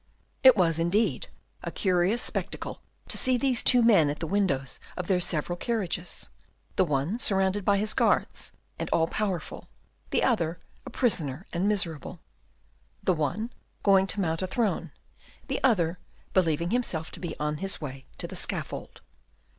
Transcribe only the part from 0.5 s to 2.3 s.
was, indeed, a curious